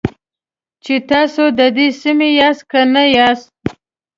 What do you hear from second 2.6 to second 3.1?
که نه